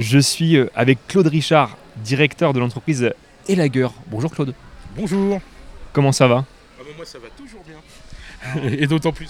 [0.00, 3.12] Je suis euh, avec Claude Richard, directeur de l'entreprise
[3.46, 3.88] Elager.
[4.06, 4.54] Bonjour Claude.
[4.96, 5.42] Bonjour.
[5.92, 6.46] Comment ça va
[6.78, 7.76] ah ben Moi ça va toujours bien.
[8.78, 9.26] Et d'autant plus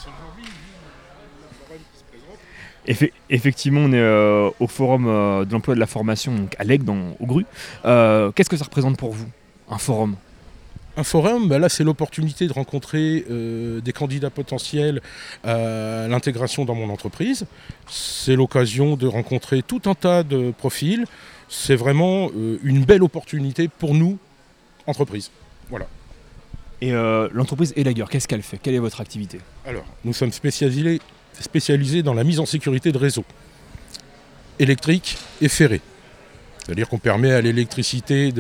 [2.87, 6.55] aujourd'hui, effectivement, on est euh, au forum euh, de l'emploi et de la formation donc
[6.57, 7.45] à l'EG, dans au GRU.
[7.83, 9.29] Qu'est-ce que ça représente pour vous,
[9.69, 10.15] un forum?
[11.01, 15.01] Un forum, ben là c'est l'opportunité de rencontrer des candidats potentiels
[15.45, 17.47] à l'intégration dans mon entreprise.
[17.89, 21.05] C'est l'occasion de rencontrer tout un tas de profils.
[21.49, 22.31] C'est vraiment
[22.63, 24.19] une belle opportunité pour nous,
[24.87, 25.31] entreprise.
[25.69, 25.87] Voilà.
[26.81, 28.59] Et euh, l'entreprise Elager, qu'est-ce qu'elle fait?
[28.63, 29.39] Quelle est votre activité?
[29.67, 31.01] Alors, nous sommes spécialisés,
[31.39, 33.25] spécialisés dans la mise en sécurité de réseaux
[34.59, 35.83] électriques et ferrés.
[36.65, 38.33] C'est-à-dire qu'on permet à l'électricité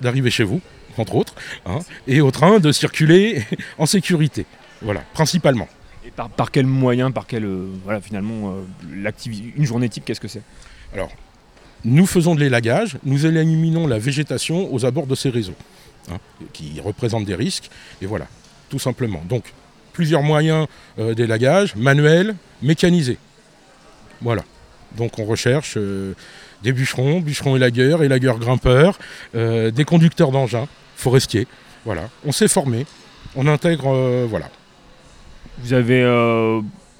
[0.00, 0.60] d'arriver chez vous,
[0.98, 1.34] entre autres,
[1.66, 3.44] hein, et au train de circuler
[3.78, 4.46] en sécurité.
[4.82, 5.68] Voilà, principalement.
[6.04, 8.54] Et par, par quel moyen, par quel, euh, voilà, finalement,
[8.94, 9.10] euh,
[9.56, 10.42] une journée type, qu'est-ce que c'est?
[10.94, 11.10] Alors,
[11.84, 15.56] nous faisons de l'élagage, nous éliminons la végétation aux abords de ces réseaux.
[16.10, 16.18] Hein,
[16.52, 17.70] qui représentent des risques.
[18.00, 18.26] Et voilà,
[18.68, 19.22] tout simplement.
[19.28, 19.52] Donc,
[19.92, 20.66] plusieurs moyens
[20.98, 23.18] euh, d'élagage, manuels, mécanisés.
[24.22, 24.42] Voilà.
[24.96, 26.14] Donc, on recherche euh,
[26.62, 28.98] des bûcherons, bûcherons élagueurs, élagueurs grimpeurs,
[29.34, 30.66] euh, des conducteurs d'engins,
[30.96, 31.46] forestiers.
[31.84, 32.08] Voilà.
[32.24, 32.86] On s'est formé,
[33.36, 34.26] on intègre.
[34.28, 34.50] voilà.
[35.58, 36.02] Vous avez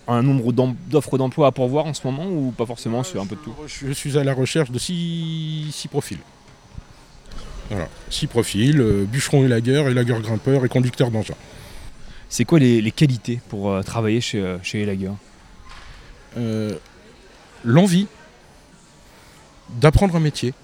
[0.08, 3.36] un nombre d'offres d'emploi à pourvoir en ce moment ou pas forcément C'est un peu
[3.36, 3.54] de tout?
[3.66, 6.18] Je suis à la recherche de six profils.
[7.70, 11.36] Voilà, six profils, euh, bûcheron élagueur, élagueur grimpeur et conducteur d'engin.
[12.28, 14.84] C'est quoi les, qualités pour euh, travailler chez, euh, chez
[17.62, 18.08] L'envie
[19.80, 20.54] d'apprendre un métier,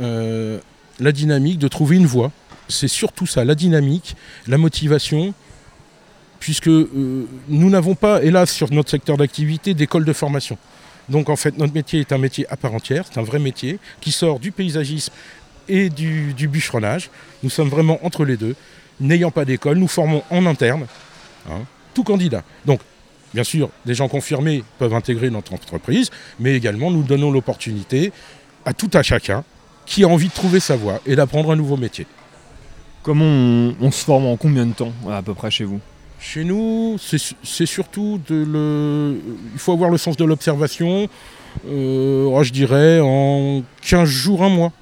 [0.00, 2.30] la dynamique, de trouver une voie.
[2.68, 5.34] C'est surtout ça, la dynamique, la motivation,
[6.40, 10.58] puisque nous n'avons pas, hélas, sur notre secteur d'activité, d'école de formation.
[11.08, 13.78] Donc en fait, notre métier est un métier à part entière, c'est un vrai métier
[14.00, 15.12] qui sort du paysagisme
[15.68, 17.10] et du, bûcheronnage.
[17.42, 18.54] Nous sommes vraiment entre les deux.
[19.00, 20.86] N'ayant pas d'école, nous formons en interne
[21.50, 21.62] hein,
[21.94, 22.44] tout candidat.
[22.64, 22.80] Donc,
[23.34, 28.12] bien sûr, des gens confirmés peuvent intégrer notre entreprise, mais également nous donnons l'opportunité
[28.64, 29.44] à tout à chacun
[29.84, 32.06] qui a envie de trouver sa voie et d'apprendre un nouveau métier.
[33.02, 33.24] Comment
[33.80, 35.80] on, se forme en combien de temps à peu près chez vous?
[36.18, 39.20] Chez nous, c'est surtout de le.
[39.52, 41.08] Il faut avoir le sens de l'observation.
[41.66, 44.72] Euh, oh, je dirais en 15 jours, un mois.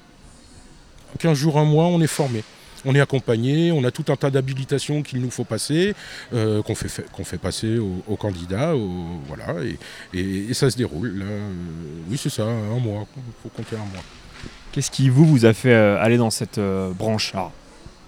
[1.19, 2.43] 15 jours, un mois, on est formé.
[2.85, 5.93] On est accompagné, on a tout un tas d'habilitations qu'il nous faut passer,
[6.33, 8.73] euh, qu'on fait, passer aux, candidats,
[9.27, 9.55] voilà,
[10.13, 11.23] et, ça se déroule.
[11.23, 11.49] Euh,
[12.09, 14.03] oui, c'est ça, un mois, il faut compter un mois.
[14.71, 16.59] Qu'est-ce qui vous, vous a fait euh, aller dans cette
[16.97, 17.33] branche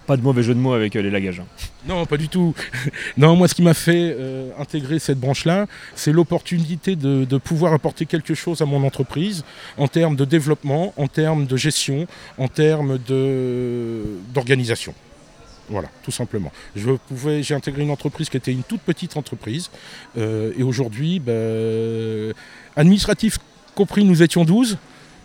[0.06, 1.40] pas de mauvais jeu de mots avec euh, les lagages.
[1.40, 1.46] Hein.
[1.88, 2.54] Non, pas du tout.
[3.18, 8.06] non, moi, ce qui m'a fait euh, intégrer cette branche-là, c'est l'opportunité de, pouvoir apporter
[8.06, 9.44] quelque chose à mon entreprise
[9.78, 12.08] en termes de développement, en termes de gestion,
[12.38, 12.98] en termes
[14.34, 14.94] d'organisation.
[15.70, 16.52] Voilà, tout simplement.
[16.76, 19.70] J'ai intégré une entreprise qui était une toute petite entreprise.
[20.18, 22.34] Euh, et aujourd'hui, ben,
[22.76, 23.38] administratif
[23.74, 24.78] compris, nous étions 12.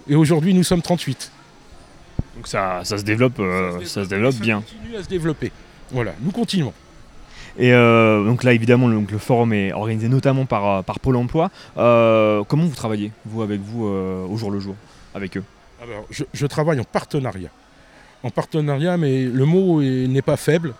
[0.08, 1.30] Et aujourd'hui, nous sommes 38.
[2.40, 3.36] Donc ça, se développe,
[3.84, 4.62] ça se développe, euh, bien.
[4.66, 5.52] Ça continue à se développer.
[5.90, 6.72] Voilà, nous continuons.
[7.58, 11.50] Et euh, donc là, évidemment, le, forum est organisé notamment par, euh, par Pôle Emploi.
[11.74, 14.74] comment vous travaillez, vous, avec vous, au jour le jour,
[15.14, 15.44] avec eux?
[15.82, 17.50] Alors, je, travaille en partenariat.
[18.22, 20.72] En partenariat, mais le mot n'est pas faible.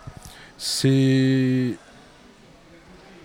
[0.57, 1.73] C'est.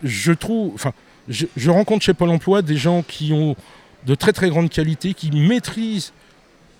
[0.02, 0.74] Je trouve.
[0.74, 0.92] Enfin,
[1.26, 3.56] je, je rencontre chez Pôle Emploi des gens qui ont
[4.04, 6.12] de très très grandes qualités, qui maîtrisent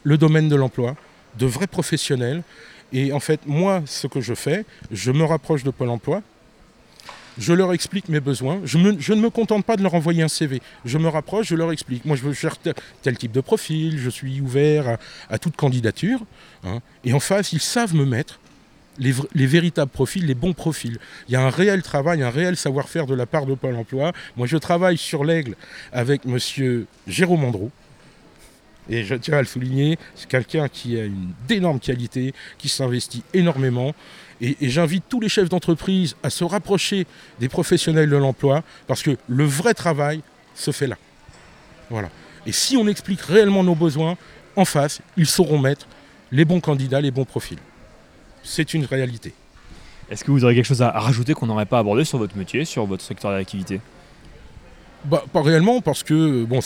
[0.02, 0.96] le domaine de l'emploi,
[1.38, 2.42] de vrais professionnels.
[2.92, 6.22] Et en fait, moi, ce que je fais, je me rapproche de Pôle Emploi,
[7.38, 8.60] je leur explique mes besoins.
[8.64, 10.62] Je, ne me contente pas de leur envoyer un CV.
[10.84, 12.04] Je me rapproche, je leur explique.
[12.04, 12.56] Moi, je veux faire
[13.02, 14.96] tel, type de profil, je suis ouvert
[15.28, 16.20] à, toute candidature.
[16.64, 16.80] Hein.
[17.04, 18.40] Et en face, ils savent me mettre
[18.98, 20.96] les, les, véritables profils, les bons profils.
[21.28, 24.12] Il y a un réel travail, un réel savoir-faire de la part de Pôle Emploi.
[24.36, 25.56] Moi, je travaille sur l'aigle
[25.92, 27.70] avec monsieur Jérôme Andreau.
[28.88, 33.22] Et je tiens à le souligner, c'est quelqu'un qui a une d'énormes qualités, qui s'investit
[33.34, 33.94] énormément.
[34.40, 37.06] Et, j'invite tous les chefs d'entreprise à se rapprocher
[37.40, 40.20] des professionnels de l'emploi, parce que le vrai travail
[40.54, 40.96] se fait là.
[41.90, 42.10] Voilà.
[42.46, 44.16] Et si on explique réellement nos besoins,
[44.54, 45.86] en face, ils sauront mettre
[46.32, 47.58] les bons candidats, les bons profils.
[48.42, 49.34] C'est une réalité.
[50.10, 52.64] Est-ce que vous aurez quelque chose à rajouter qu'on n'aurait pas abordé sur votre métier,
[52.64, 53.80] sur votre secteur d'activité?
[55.04, 56.60] Bah, pas réellement, parce que bon,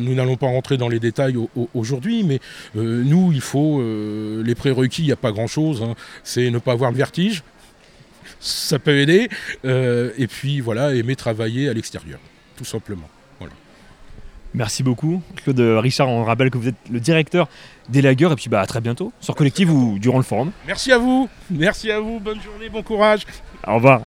[0.00, 1.36] nous n'allons pas rentrer dans les détails
[1.74, 2.40] aujourd'hui, mais
[2.76, 5.82] euh, nous, il faut euh, les prérequis, il n'y a pas grand-chose.
[5.82, 5.94] Hein.
[6.22, 7.44] c'est ne pas avoir le vertige,
[8.40, 9.28] ça peut aider,
[9.64, 12.18] euh, et puis voilà, aimer travailler à l'extérieur,
[12.56, 13.08] tout simplement.
[13.38, 13.54] Voilà.
[14.54, 15.22] Merci beaucoup.
[15.36, 17.48] Claude Richard, on rappelle que vous êtes le directeur
[17.88, 20.50] des lagueurs et puis bah, à très bientôt sur Collectif ou durant le forum.
[20.66, 21.28] Merci à vous.
[21.50, 22.18] Merci à vous.
[22.18, 23.26] Bonne journée, bon courage.
[23.66, 24.00] Au revoir.